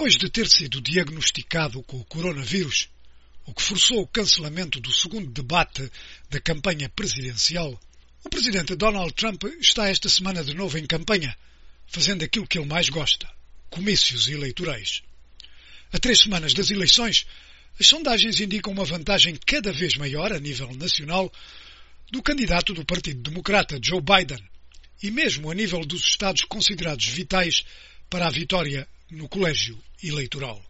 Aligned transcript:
Depois 0.00 0.16
de 0.16 0.30
ter 0.30 0.48
sido 0.48 0.80
diagnosticado 0.80 1.82
com 1.82 1.98
o 1.98 2.04
coronavírus, 2.06 2.88
o 3.44 3.52
que 3.52 3.60
forçou 3.60 4.00
o 4.00 4.06
cancelamento 4.06 4.80
do 4.80 4.90
segundo 4.90 5.30
debate 5.30 5.92
da 6.30 6.40
campanha 6.40 6.88
presidencial, 6.88 7.78
o 8.24 8.30
presidente 8.30 8.74
Donald 8.74 9.12
Trump 9.12 9.44
está 9.60 9.90
esta 9.90 10.08
semana 10.08 10.42
de 10.42 10.54
novo 10.54 10.78
em 10.78 10.86
campanha, 10.86 11.36
fazendo 11.86 12.24
aquilo 12.24 12.46
que 12.46 12.58
ele 12.58 12.66
mais 12.66 12.88
gosta, 12.88 13.30
comícios 13.68 14.26
eleitorais. 14.26 15.02
A 15.92 15.98
três 15.98 16.20
semanas 16.20 16.54
das 16.54 16.70
eleições, 16.70 17.26
as 17.78 17.86
sondagens 17.86 18.40
indicam 18.40 18.72
uma 18.72 18.86
vantagem 18.86 19.38
cada 19.46 19.70
vez 19.70 19.96
maior 19.96 20.32
a 20.32 20.40
nível 20.40 20.74
nacional 20.76 21.30
do 22.10 22.22
candidato 22.22 22.72
do 22.72 22.86
Partido 22.86 23.20
Democrata, 23.20 23.78
Joe 23.82 24.00
Biden, 24.00 24.42
e 25.02 25.10
mesmo 25.10 25.50
a 25.50 25.54
nível 25.54 25.84
dos 25.84 26.06
estados 26.06 26.44
considerados 26.44 27.04
vitais 27.04 27.66
para 28.08 28.28
a 28.28 28.30
vitória 28.30 28.88
no 29.10 29.28
colégio 29.28 29.78
eleitoral. 30.02 30.62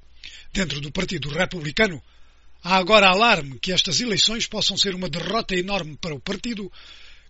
Dentro 0.53 0.81
do 0.81 0.91
Partido 0.91 1.29
Republicano, 1.29 2.03
há 2.63 2.77
agora 2.77 3.09
alarme 3.09 3.59
que 3.59 3.73
estas 3.73 4.01
eleições 4.01 4.47
possam 4.47 4.77
ser 4.77 4.95
uma 4.95 5.09
derrota 5.09 5.55
enorme 5.55 5.97
para 5.97 6.15
o 6.15 6.21
partido, 6.21 6.71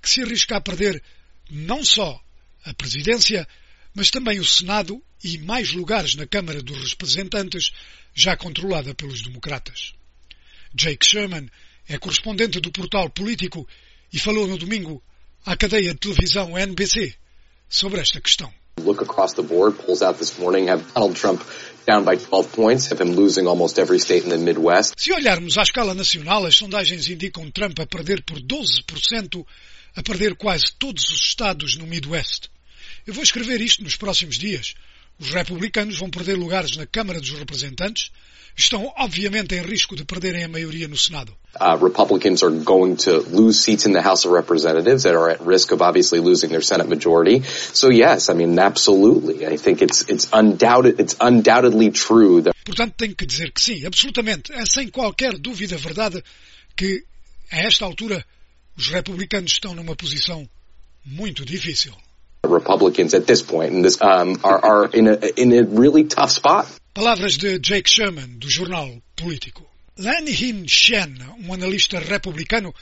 que 0.00 0.08
se 0.08 0.22
arrisca 0.22 0.56
a 0.56 0.60
perder 0.60 1.02
não 1.50 1.84
só 1.84 2.20
a 2.64 2.74
presidência, 2.74 3.46
mas 3.94 4.10
também 4.10 4.38
o 4.38 4.44
Senado 4.44 5.02
e 5.22 5.38
mais 5.38 5.72
lugares 5.72 6.14
na 6.14 6.26
Câmara 6.26 6.62
dos 6.62 6.90
Representantes, 6.90 7.70
já 8.14 8.36
controlada 8.36 8.94
pelos 8.94 9.22
democratas. 9.22 9.94
Jake 10.74 11.04
Sherman 11.04 11.48
é 11.88 11.98
correspondente 11.98 12.60
do 12.60 12.70
portal 12.70 13.10
político 13.10 13.68
e 14.12 14.18
falou 14.18 14.46
no 14.46 14.56
domingo 14.56 15.02
à 15.44 15.56
cadeia 15.56 15.92
de 15.92 15.98
televisão 15.98 16.56
NBC 16.56 17.14
sobre 17.68 18.00
esta 18.00 18.20
questão. 18.20 18.52
Look 18.84 19.02
across 19.02 19.34
the 19.34 19.42
board, 19.42 19.78
polls 19.78 20.02
out 20.02 20.18
this 20.18 20.38
morning 20.38 20.68
have 20.68 20.92
Donald 20.94 21.16
Trump 21.16 21.42
down 21.86 22.04
by 22.04 22.16
12 22.16 22.52
points, 22.52 22.88
have 22.88 23.00
him 23.00 23.12
losing 23.14 23.46
almost 23.46 23.78
every 23.78 23.98
state 23.98 24.24
in 24.24 24.30
the 24.30 24.38
Midwest. 24.38 24.94
Se 24.96 25.12
olharmos 25.12 25.56
à 25.56 25.62
escala 25.62 25.94
nacional, 25.94 26.46
as 26.46 26.56
sondagens 26.56 27.08
indicam 27.08 27.50
Trump 27.50 27.78
a 27.80 27.86
perder 27.86 28.22
por 28.22 28.38
12%, 28.38 29.44
a 29.96 30.02
perder 30.02 30.34
quase 30.36 30.72
todos 30.78 31.10
os 31.10 31.20
estados 31.20 31.76
no 31.76 31.86
Midwest. 31.86 32.48
Eu 33.06 33.14
vou 33.14 33.22
escrever 33.22 33.60
isto 33.60 33.82
nos 33.82 33.96
próximos 33.96 34.36
dias. 34.36 34.74
Os 35.20 35.32
republicanos 35.32 35.98
vão 35.98 36.08
perder 36.08 36.34
lugares 36.34 36.78
na 36.78 36.86
Câmara 36.86 37.20
dos 37.20 37.30
Representantes, 37.30 38.10
estão 38.56 38.90
obviamente 38.96 39.54
em 39.54 39.60
risco 39.60 39.94
de 39.94 40.02
perderem 40.02 40.44
a 40.44 40.48
maioria 40.48 40.88
no 40.88 40.96
Senado. 40.96 41.36
Uh, 41.60 41.76
Republicans 41.76 42.42
are 42.42 42.54
going 42.64 42.96
to 42.96 43.20
lose 43.30 43.60
seats 43.60 43.84
in 43.84 43.92
the 43.92 44.00
House 44.00 44.24
of 44.24 44.34
Representatives 44.34 45.02
that 45.02 45.14
are 45.14 45.30
at 45.30 45.40
risk 45.44 45.72
of 45.72 45.82
obviously 45.82 46.20
losing 46.20 46.48
their 46.48 46.62
Senate 46.62 46.88
majority. 46.88 47.42
So 47.42 47.90
yes, 47.90 48.30
I 48.30 48.34
mean 48.34 48.58
absolutely. 48.58 49.46
I 49.46 49.58
think 49.58 49.82
it's 49.82 50.08
it's 50.08 50.26
undoubted 50.32 50.98
it's 50.98 51.16
undoubtedly 51.20 51.90
true 51.90 52.40
that 52.42 52.54
Portanto, 52.64 52.94
tenho 52.96 53.14
que 53.14 53.26
dizer 53.26 53.52
que 53.52 53.60
sim, 53.60 53.84
absolutamente, 53.84 54.52
é 54.52 54.64
sem 54.64 54.88
qualquer 54.88 55.36
dúvida 55.36 55.76
verdade 55.76 56.22
que 56.74 57.04
a 57.50 57.58
esta 57.58 57.84
altura 57.84 58.24
os 58.74 58.88
republicanos 58.88 59.52
estão 59.52 59.74
numa 59.74 59.94
posição 59.94 60.48
muito 61.04 61.44
difícil. 61.44 61.92
Republicans 62.44 63.14
at 63.14 63.26
this 63.26 63.42
point 63.42 63.72
in 63.72 63.82
this 63.82 64.00
um, 64.00 64.38
are 64.42 64.64
are 64.64 64.86
in 64.86 65.06
a 65.08 65.16
in 65.36 65.52
a 65.52 65.62
really 65.64 66.04
tough 66.04 66.30
spot. 66.30 66.66
Palavras 66.94 67.36
de 67.38 67.58
Jake 67.58 67.88
Sherman, 67.88 68.38
do 68.38 68.48
jornal 68.48 69.00
Político. 69.16 69.66
Lanny 69.98 70.32
Hin 70.32 70.66
Shen, 70.66 71.18
um 71.38 71.52
analista 71.52 71.98
republicano 72.00 72.74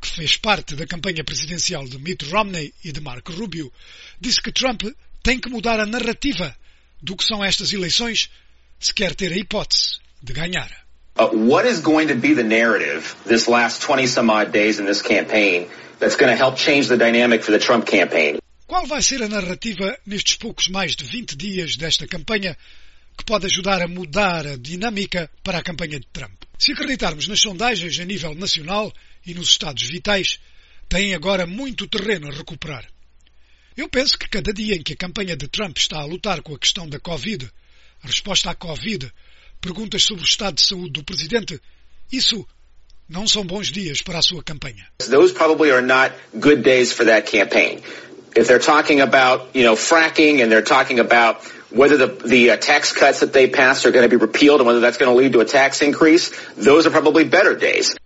que 0.00 0.08
fez 0.08 0.36
parte 0.36 0.76
da 0.76 0.86
campanha 0.86 1.24
presidencial 1.24 1.84
de 1.88 1.98
Mitt 1.98 2.26
Romney 2.30 2.72
e 2.84 2.92
de 2.92 3.00
Marco 3.00 3.32
Rubio, 3.32 3.72
disse 4.20 4.42
que 4.42 4.52
Trump 4.52 4.82
tem 5.22 5.40
que 5.40 5.48
mudar 5.48 5.80
a 5.80 5.86
narrativa 5.86 6.54
do 7.02 7.16
que 7.16 7.24
são 7.24 7.42
estas 7.42 7.72
eleições 7.72 8.30
se 8.78 8.92
quer 8.92 9.14
ter 9.14 9.32
a 9.32 9.36
hipótese 9.36 9.98
de 10.22 10.32
ganhar. 10.32 10.70
Uh, 11.18 11.28
what 11.32 11.66
is 11.66 11.80
going 11.80 12.08
to 12.08 12.14
be 12.14 12.34
the 12.34 12.44
narrative 12.44 13.16
this 13.24 13.48
last 13.48 13.80
20 13.80 14.06
some 14.06 14.30
odd 14.30 14.52
days 14.52 14.78
in 14.78 14.84
this 14.84 15.00
campaign 15.00 15.66
that's 15.98 16.16
going 16.16 16.30
to 16.30 16.36
help 16.36 16.56
change 16.56 16.88
the 16.88 16.96
dynamic 16.98 17.42
for 17.42 17.52
the 17.52 17.58
Trump 17.58 17.86
campaign? 17.86 18.38
Qual 18.66 18.84
vai 18.84 19.00
ser 19.00 19.22
a 19.22 19.28
narrativa 19.28 19.96
nestes 20.04 20.34
poucos 20.34 20.66
mais 20.66 20.96
de 20.96 21.04
20 21.04 21.36
dias 21.36 21.76
desta 21.76 22.04
campanha 22.04 22.56
que 23.16 23.24
pode 23.24 23.46
ajudar 23.46 23.80
a 23.80 23.86
mudar 23.86 24.44
a 24.44 24.56
dinâmica 24.56 25.30
para 25.44 25.58
a 25.58 25.62
campanha 25.62 26.00
de 26.00 26.06
Trump? 26.12 26.42
Se 26.58 26.72
acreditarmos 26.72 27.28
nas 27.28 27.40
sondagens 27.40 27.96
a 28.00 28.04
nível 28.04 28.34
nacional 28.34 28.92
e 29.24 29.34
nos 29.34 29.50
estados 29.50 29.84
vitais, 29.84 30.40
têm 30.88 31.14
agora 31.14 31.46
muito 31.46 31.86
terreno 31.86 32.26
a 32.26 32.32
recuperar. 32.34 32.84
Eu 33.76 33.88
penso 33.88 34.18
que 34.18 34.28
cada 34.28 34.52
dia 34.52 34.74
em 34.74 34.82
que 34.82 34.94
a 34.94 34.96
campanha 34.96 35.36
de 35.36 35.46
Trump 35.46 35.76
está 35.76 35.98
a 36.00 36.04
lutar 36.04 36.42
com 36.42 36.52
a 36.52 36.58
questão 36.58 36.88
da 36.88 36.98
Covid, 36.98 37.48
a 38.02 38.06
resposta 38.08 38.50
à 38.50 38.54
Covid, 38.56 39.12
perguntas 39.60 40.02
sobre 40.02 40.24
o 40.24 40.26
estado 40.26 40.56
de 40.56 40.62
saúde 40.62 40.90
do 40.90 41.04
presidente, 41.04 41.60
isso 42.10 42.44
não 43.08 43.28
são 43.28 43.46
bons 43.46 43.70
dias 43.70 44.02
para 44.02 44.18
a 44.18 44.22
sua 44.22 44.42
campanha. 44.42 44.88
Those 44.98 45.32
probably 45.32 45.70
are 45.70 45.86
not 45.86 46.12
good 46.34 46.62
days 46.62 46.90
for 46.90 47.06
that 47.06 47.30
campaign. 47.30 47.80
If 48.36 48.46
they're 48.48 48.58
talking 48.58 49.00
about, 49.00 49.56
you 49.56 49.64
know, 49.64 49.74
fracking 49.74 50.42
and 50.42 50.52
they're 50.52 50.60
talking 50.60 50.98
about 51.00 51.42
whether 51.70 51.96
the, 51.96 52.06
the 52.06 52.50
uh, 52.50 52.56
tax 52.56 52.92
cuts 52.92 53.20
that 53.20 53.32
they 53.32 53.48
passed 53.48 53.86
are 53.86 53.92
going 53.92 54.08
to 54.08 54.08
be 54.08 54.16
repealed 54.16 54.60
and 54.60 54.66
whether 54.66 54.80
that's 54.80 54.98
going 54.98 55.10
to 55.10 55.16
lead 55.16 55.32
to 55.32 55.40
a 55.40 55.44
tax 55.44 55.80
increase, 55.80 56.30
those 56.54 56.86
are 56.86 56.90
probably 56.90 57.24
better 57.24 57.56
days. 57.56 57.96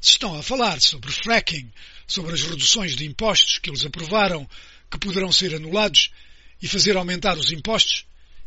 Se 0.00 0.18
estão 0.18 0.36
a 0.36 0.42
falar 0.42 0.80
sobre 0.80 1.10
fracking, 1.12 1.72
sobre 2.06 2.34
as 2.34 2.42
reduções 2.42 2.96
de 2.96 3.06
impostos 3.06 3.58
que 3.58 3.70
eles 3.70 3.86
aprovaram, 3.86 4.46
que 4.90 4.98
poderão 4.98 5.32
ser 5.32 5.54
anulados, 5.54 6.10
e 6.60 6.68
fazer 6.68 6.96
aumentar 6.96 7.36
os 7.38 7.52
impostos, 7.52 8.04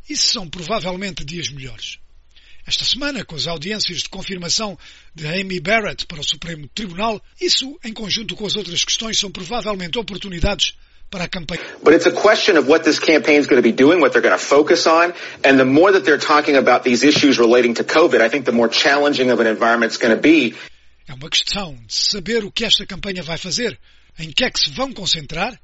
isso 0.09 0.31
são 0.31 0.49
provavelmente 0.49 1.23
dias 1.23 1.49
melhores. 1.49 1.99
Esta 2.65 2.83
semana, 2.83 3.23
com 3.25 3.35
as 3.35 3.47
audiências 3.47 4.03
de 4.03 4.09
confirmação 4.09 4.77
de 5.15 5.25
Amy 5.25 5.59
Barrett 5.59 6.05
para 6.05 6.19
o 6.19 6.23
Supremo 6.23 6.67
Tribunal, 6.67 7.21
isso, 7.39 7.79
em 7.83 7.93
conjunto 7.93 8.35
com 8.35 8.45
as 8.45 8.55
outras 8.55 8.83
questões, 8.83 9.17
são 9.17 9.31
provavelmente 9.31 9.97
oportunidades 9.97 10.73
para 11.09 11.25
a 11.25 11.27
campanha. 11.27 11.61
But 11.83 11.93
it's 11.93 12.05
a 12.05 12.11
question 12.11 12.57
of 12.57 12.67
what 12.67 12.83
this 12.83 12.99
campaign 12.99 13.39
is 13.39 13.47
going 13.47 13.61
to 13.61 13.67
be 13.67 13.71
doing, 13.71 13.99
what 13.99 14.13
they're 14.13 14.21
going 14.21 14.37
to 14.37 14.43
focus 14.43 14.85
on, 14.87 15.13
and 15.43 15.57
the 15.57 15.65
more 15.65 15.91
that 15.91 16.05
they're 16.05 16.19
talking 16.19 16.55
about 16.55 16.83
these 16.83 17.03
issues 17.03 17.39
relating 17.39 17.75
to 17.75 17.83
COVID, 17.83 18.21
I 18.21 18.29
think 18.29 18.45
the 18.45 18.51
more 18.51 18.69
challenging 18.69 19.31
of 19.31 19.39
an 19.39 19.47
environment 19.47 19.91
it's 19.91 19.97
going 19.97 20.15
to 20.15 20.21
be. 20.21 20.55
É 21.07 21.13
uma 21.13 21.29
questão 21.29 21.75
de 21.87 21.95
saber 21.95 22.43
o 22.43 22.51
que 22.51 22.63
esta 22.63 22.85
campanha 22.85 23.23
vai 23.23 23.37
fazer, 23.37 23.79
em 24.19 24.31
que 24.31 24.45
é 24.45 24.51
que 24.51 24.59
se 24.59 24.69
vão 24.69 24.93
concentrar, 24.93 25.59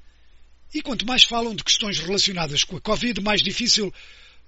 e 0.74 0.82
quanto 0.82 1.06
mais 1.06 1.24
falam 1.24 1.56
de 1.56 1.64
questões 1.64 2.00
relacionadas 2.00 2.64
com 2.64 2.78
a 2.78 2.82
Covid, 2.82 3.22
mais 3.22 3.42
difícil 3.42 3.94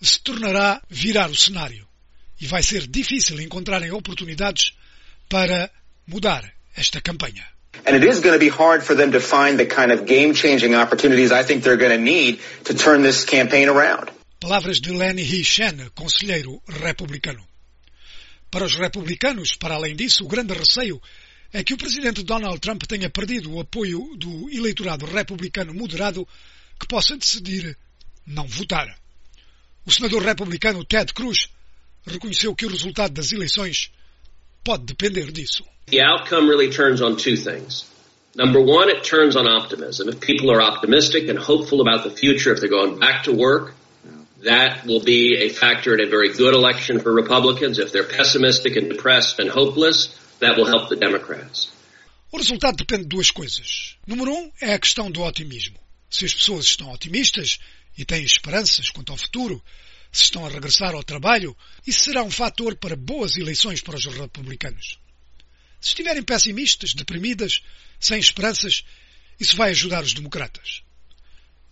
se 0.01 0.19
tornará 0.21 0.81
virar 0.89 1.29
o 1.29 1.35
cenário. 1.35 1.87
E 2.41 2.47
vai 2.47 2.63
ser 2.63 2.87
difícil 2.87 3.39
encontrarem 3.39 3.91
oportunidades 3.91 4.73
para 5.29 5.71
mudar 6.05 6.51
esta 6.75 7.01
campanha. 7.01 7.45
And 7.85 7.95
it 7.95 8.03
is 8.03 8.19
going 8.19 8.33
to 8.33 8.39
be 8.39 8.49
hard 8.49 8.83
for 8.83 8.95
them 8.95 9.11
to 9.11 9.19
find 9.19 9.57
the 9.57 9.65
kind 9.65 9.91
of 9.91 10.05
game-changing 10.05 10.75
opportunities 10.75 11.31
I 11.31 11.43
think 11.43 11.63
they're 11.63 11.77
going 11.77 11.97
to 11.97 12.03
need 12.03 12.39
to 12.65 12.73
turn 12.73 13.01
this 13.01 13.25
campaign 13.25 13.69
around. 13.69 14.11
Palavras 14.39 14.79
de 14.79 14.93
Lenny 14.93 15.23
He 15.23 15.43
Shen, 15.43 15.89
conselheiro 15.95 16.61
republicano. 16.67 17.43
Para 18.49 18.65
os 18.65 18.75
republicanos, 18.75 19.55
para 19.57 19.75
além 19.75 19.95
disso, 19.95 20.23
o 20.23 20.27
grande 20.27 20.53
receio 20.53 21.01
é 21.51 21.63
que 21.63 21.73
o 21.73 21.77
presidente 21.77 22.23
Donald 22.23 22.59
Trump 22.59 22.83
tenha 22.83 23.09
perdido 23.09 23.53
o 23.53 23.59
apoio 23.59 24.15
do 24.15 24.49
eleitorado 24.49 25.05
republicano 25.05 25.73
moderado 25.73 26.27
que 26.79 26.87
possa 26.87 27.17
decidir 27.17 27.77
não 28.25 28.47
votar. 28.47 28.87
O 29.85 29.91
senador 29.91 30.21
republicano 30.21 30.83
Ted 30.83 31.13
Cruz 31.13 31.49
reconheceu 32.05 32.53
que 32.55 32.65
o 32.65 32.69
resultado 32.69 33.13
das 33.13 33.31
eleições 33.31 33.91
pode 34.63 34.85
depender 34.85 35.31
disso. 35.31 35.63
The 35.89 36.01
outcome 36.01 36.49
really 36.49 36.69
turns 36.69 37.01
on 37.01 37.15
two 37.15 37.37
things. 37.37 37.89
Number 38.35 38.59
one, 38.59 38.89
it 38.89 39.05
turns 39.05 39.37
on 39.37 39.47
optimism. 39.47 40.09
If 40.09 40.19
people 40.19 40.51
are 40.51 40.61
optimistic 40.61 41.29
and 41.29 41.39
hopeful 41.39 41.79
about 41.79 42.03
the 42.03 42.09
future, 42.09 42.51
if 42.51 42.59
they're 42.59 42.69
going 42.69 42.99
back 42.99 43.23
to 43.23 43.33
work, 43.33 43.73
that 44.43 44.85
will 44.85 44.99
be 44.99 45.37
a 45.37 45.47
factor 45.47 45.93
in 45.93 46.01
a 46.05 46.09
very 46.09 46.33
good 46.33 46.53
election 46.53 46.99
for 46.99 47.13
Republicans. 47.13 47.79
If 47.79 47.93
they're 47.93 48.03
pessimistic 48.03 48.75
and 48.75 48.89
depressed 48.89 49.39
and 49.39 49.49
hopeless, 49.49 50.13
that 50.39 50.57
will 50.57 50.65
help 50.65 50.89
the 50.89 50.97
Democrats. 50.97 51.71
O 52.33 52.37
resultado 52.37 52.75
depende 52.75 53.03
de 53.03 53.15
duas 53.15 53.31
coisas. 53.31 53.95
Número 54.05 54.33
um 54.33 54.51
é 54.61 54.73
a 54.73 54.79
questão 54.79 55.09
do 55.09 55.23
otimismo. 55.23 55.79
Se 56.09 56.25
as 56.25 56.33
pessoas 56.33 56.65
estão 56.65 56.91
otimistas 56.91 57.59
e 57.97 58.03
têm 58.03 58.25
esperanças 58.25 58.89
quanto 58.89 59.13
ao 59.13 59.17
futuro, 59.17 59.63
se 60.11 60.23
estão 60.23 60.45
a 60.45 60.49
regressar 60.49 60.93
ao 60.93 61.03
trabalho, 61.03 61.55
isso 61.85 62.03
será 62.03 62.23
um 62.23 62.29
fator 62.29 62.75
para 62.75 62.97
boas 62.97 63.37
eleições 63.37 63.79
para 63.79 63.95
os 63.95 64.05
republicanos. 64.05 64.99
Se 65.79 65.89
estiverem 65.89 66.23
pessimistas, 66.23 66.93
deprimidas, 66.93 67.61
sem 67.99 68.19
esperanças, 68.19 68.83
isso 69.39 69.55
vai 69.55 69.71
ajudar 69.71 70.03
os 70.03 70.13
democratas. 70.13 70.81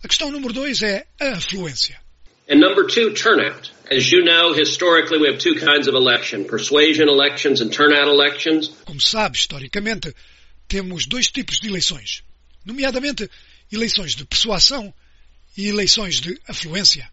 A 0.02 0.08
questão 0.08 0.30
número 0.30 0.52
dois 0.52 0.82
é 0.82 1.06
a 1.20 1.36
afluência. 1.36 2.00
And 2.48 2.60
number 2.60 2.86
two, 2.86 3.12
turnout. 3.12 3.72
As 3.90 4.10
you 4.12 4.24
know, 4.24 4.52
historically 4.52 5.18
we 5.18 5.28
have 5.28 5.38
two 5.38 5.54
kinds 5.54 5.88
of 5.88 5.96
election, 5.96 6.44
persuasion 6.44 7.08
elections 7.08 7.60
and 7.60 7.70
turnout 7.70 8.08
elections. 8.08 8.68
Como 8.84 9.00
sabe, 9.00 9.36
historicamente, 9.36 10.14
temos 10.68 11.06
dois 11.06 11.28
tipos 11.28 11.58
de 11.58 11.68
eleições, 11.68 12.22
nomeadamente 12.64 13.28
eleições 13.72 14.14
de 14.14 14.24
persuasão 14.24 14.94
e 15.56 15.66
eleições 15.66 16.20
de 16.20 16.40
afluência. 16.46 17.10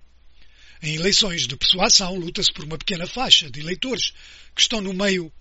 Em 0.84 0.96
eleições 0.96 1.48
de 1.48 1.56
persuasão, 1.56 2.16
luta-se 2.16 2.52
por 2.52 2.66
uma 2.66 2.78
pequena 2.78 3.08
faixa 3.08 3.50
de 3.50 3.60
eleitores 3.60 4.14
que 4.56 4.62
estão 4.62 4.82
no 4.82 4.94
meio 4.94 5.32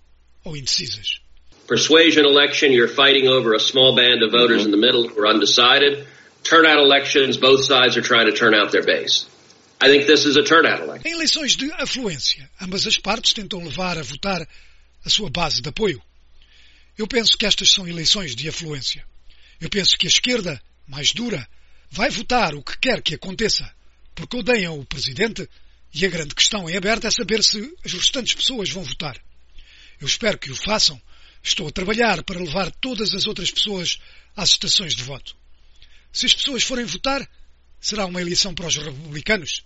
ou 0.43 0.57
indecisas. 0.57 1.19
Persuasion 1.67 2.25
election, 2.25 2.71
you're 2.71 2.87
fighting 2.87 3.27
over 3.27 3.53
a 3.53 3.59
small 3.59 3.95
band 3.95 4.21
of 4.21 4.31
voters 4.31 4.65
in 4.65 4.71
the 4.71 4.77
middle 4.77 5.07
who 5.07 5.21
are 5.21 5.27
undecided. 5.27 6.05
Turnout 6.43 6.79
elections, 6.79 7.37
both 7.37 7.63
sides 7.63 7.95
are 7.95 8.01
trying 8.01 8.25
to 8.25 8.33
turn 8.33 8.53
out 8.53 8.71
their 8.71 8.83
base. 8.83 9.25
I 9.81 9.87
think 9.87 10.05
this 10.05 10.25
is 10.25 10.35
a 10.35 10.43
turnout 10.43 10.81
election. 10.81 11.07
Em 11.07 11.13
eleições 11.13 11.55
de 11.55 11.71
afluência, 11.73 12.49
ambas 12.61 12.85
as 12.85 12.97
partes 12.97 13.33
tentam 13.33 13.63
levar 13.63 13.97
a 13.97 14.03
votar 14.03 14.47
a 15.05 15.09
sua 15.09 15.29
base 15.29 15.61
de 15.61 15.69
apoio. 15.69 16.01
Eu 16.97 17.07
penso 17.07 17.37
que 17.37 17.45
estas 17.45 17.71
são 17.71 17.87
eleições 17.87 18.35
de 18.35 18.47
afluência. 18.47 19.05
Eu 19.59 19.69
penso 19.69 19.97
que 19.97 20.05
a 20.05 20.09
esquerda, 20.09 20.61
mais 20.87 21.13
dura, 21.13 21.47
vai 21.89 22.09
votar 22.09 22.55
o 22.55 22.63
que 22.63 22.77
quer 22.77 23.01
que 23.01 23.15
aconteça, 23.15 23.69
porque 24.13 24.37
odeiam 24.37 24.79
o 24.79 24.85
presidente 24.85 25.49
e 25.93 26.05
a 26.05 26.09
grande 26.09 26.35
questão 26.35 26.69
em 26.69 26.75
aberto 26.75 27.07
é 27.07 27.11
saber 27.11 27.43
se 27.43 27.73
as 27.85 27.93
restantes 27.93 28.33
pessoas 28.33 28.69
vão 28.69 28.83
votar. 28.83 29.17
Eu 29.99 30.07
espero 30.07 30.37
que 30.37 30.51
o 30.51 30.55
façam. 30.55 31.01
Estou 31.43 31.67
a 31.67 31.71
trabalhar 31.71 32.23
para 32.23 32.39
levar 32.39 32.71
todas 32.71 33.13
as 33.13 33.27
outras 33.27 33.51
pessoas 33.51 33.99
às 34.35 34.51
estações 34.51 34.95
de 34.95 35.03
voto. 35.03 35.35
Se 36.11 36.25
as 36.25 36.33
pessoas 36.33 36.63
forem 36.63 36.85
votar, 36.85 37.27
será 37.81 38.05
uma 38.05 38.21
eleição 38.21 38.55
para 38.55 38.67
os 38.67 38.77
republicanos. 38.77 39.63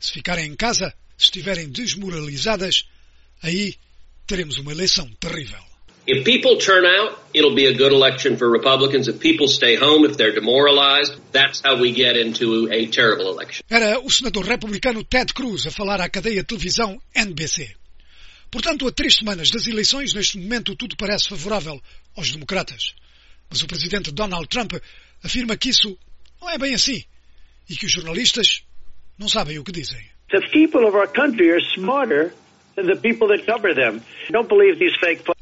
Se 0.00 0.12
ficarem 0.12 0.46
em 0.46 0.56
casa, 0.56 0.92
se 1.16 1.26
estiverem 1.26 1.68
desmoralizadas, 1.68 2.88
aí 3.40 3.76
teremos 4.26 4.58
uma 4.58 4.72
eleição 4.72 5.08
terrível. 5.20 5.62
If 6.04 6.24
people 6.24 6.56
turn 6.58 6.84
out, 6.84 7.16
it'll 7.32 7.54
be 7.54 7.68
a 7.68 7.72
good 7.72 7.92
election 7.92 8.36
for 8.36 8.50
Republicans. 8.50 9.06
If 9.06 9.20
people 9.20 9.46
stay 9.46 9.76
home, 9.76 10.04
if 10.04 10.16
they're 10.16 10.34
demoralized, 10.34 11.14
that's 11.30 11.62
how 11.64 11.80
we 11.80 11.92
get 11.92 12.16
into 12.16 12.68
a 12.72 12.86
terrible 12.88 13.30
election. 13.30 13.62
Era 13.70 14.00
o 14.00 14.10
senador 14.10 14.44
republicano 14.44 15.04
Ted 15.04 15.32
Cruz 15.32 15.64
a 15.66 15.70
falar 15.70 16.00
à 16.00 16.08
cadeia 16.08 16.42
de 16.42 16.48
televisão 16.48 17.00
NBC. 17.14 17.76
Portanto, 18.52 18.86
a 18.86 18.92
três 18.92 19.14
semanas 19.14 19.50
das 19.50 19.66
eleições, 19.66 20.12
neste 20.12 20.36
momento 20.36 20.76
tudo 20.76 20.94
parece 20.94 21.30
favorável 21.30 21.82
aos 22.14 22.30
democratas. 22.30 22.94
Mas 23.48 23.62
o 23.62 23.66
presidente 23.66 24.12
Donald 24.12 24.46
Trump 24.46 24.74
afirma 25.24 25.56
que 25.56 25.70
isso 25.70 25.98
não 26.38 26.50
é 26.50 26.58
bem 26.58 26.74
assim 26.74 27.02
e 27.68 27.74
que 27.74 27.86
os 27.86 27.92
jornalistas 27.92 28.62
não 29.18 29.26
sabem 29.26 29.58
o 29.58 29.64
que 29.64 29.72
dizem. 29.72 30.04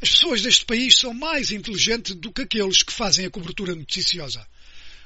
As 0.00 0.10
pessoas 0.10 0.42
deste 0.42 0.64
país 0.64 0.96
são 0.96 1.12
mais 1.12 1.50
inteligentes 1.50 2.14
do 2.14 2.32
que 2.32 2.42
aqueles 2.42 2.84
que 2.84 2.92
fazem 2.92 3.26
a 3.26 3.30
cobertura 3.30 3.74
noticiosa. 3.74 4.46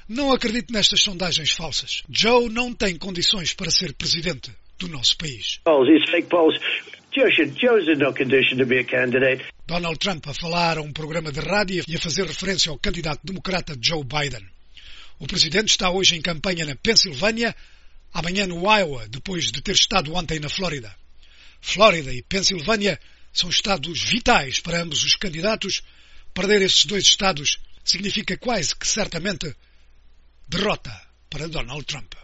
Não 0.07 0.31
acredito 0.31 0.71
nestas 0.71 1.01
sondagens 1.01 1.51
falsas. 1.51 2.03
Joe 2.07 2.49
não 2.49 2.71
tem 2.71 2.95
condições 2.97 3.53
para 3.53 3.71
ser 3.71 3.93
presidente 3.93 4.51
do 4.77 4.87
nosso 4.87 5.17
país. 5.17 5.59
Donald 9.65 9.97
Trump 9.99 10.27
a 10.27 10.33
falar 10.33 10.77
a 10.77 10.81
um 10.81 10.91
programa 10.91 11.31
de 11.31 11.39
rádio 11.39 11.85
e 11.87 11.95
a 11.95 11.99
fazer 11.99 12.27
referência 12.27 12.69
ao 12.69 12.77
candidato 12.77 13.21
democrata 13.23 13.73
Joe 13.81 14.03
Biden. 14.03 14.45
O 15.17 15.25
presidente 15.25 15.69
está 15.69 15.89
hoje 15.89 16.17
em 16.17 16.21
campanha 16.21 16.65
na 16.65 16.75
Pensilvânia, 16.75 17.55
amanhã 18.13 18.45
no 18.45 18.69
Iowa, 18.69 19.07
depois 19.07 19.49
de 19.49 19.61
ter 19.61 19.75
estado 19.75 20.13
ontem 20.13 20.41
na 20.41 20.49
Flórida. 20.49 20.93
Flórida 21.61 22.13
e 22.13 22.21
Pensilvânia 22.21 22.99
são 23.31 23.49
estados 23.49 24.03
vitais 24.03 24.59
para 24.59 24.81
ambos 24.81 25.05
os 25.05 25.15
candidatos. 25.15 25.83
Perder 26.33 26.63
esses 26.63 26.85
dois 26.85 27.05
estados 27.05 27.59
significa 27.81 28.35
quase 28.35 28.75
que 28.75 28.85
certamente 28.85 29.55
derrota 30.49 30.91
para 31.29 31.47
Donald 31.47 31.85
Trump. 31.85 32.11